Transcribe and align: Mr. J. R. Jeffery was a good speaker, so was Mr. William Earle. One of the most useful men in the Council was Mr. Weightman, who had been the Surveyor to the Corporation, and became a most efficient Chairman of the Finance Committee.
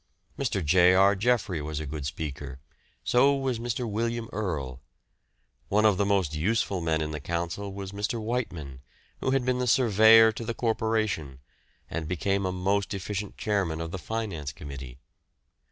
Mr. 0.35 0.65
J. 0.65 0.95
R. 0.95 1.15
Jeffery 1.15 1.61
was 1.61 1.79
a 1.79 1.85
good 1.85 2.07
speaker, 2.07 2.59
so 3.03 3.35
was 3.35 3.59
Mr. 3.59 3.87
William 3.87 4.29
Earle. 4.33 4.81
One 5.69 5.85
of 5.85 5.97
the 5.97 6.07
most 6.07 6.33
useful 6.33 6.81
men 6.81 7.01
in 7.01 7.11
the 7.11 7.19
Council 7.19 7.71
was 7.71 7.91
Mr. 7.91 8.19
Weightman, 8.19 8.81
who 9.19 9.29
had 9.29 9.45
been 9.45 9.59
the 9.59 9.67
Surveyor 9.67 10.31
to 10.31 10.43
the 10.43 10.55
Corporation, 10.55 11.37
and 11.87 12.07
became 12.07 12.47
a 12.47 12.51
most 12.51 12.95
efficient 12.95 13.37
Chairman 13.37 13.79
of 13.79 13.91
the 13.91 13.99
Finance 13.99 14.51
Committee. 14.53 14.97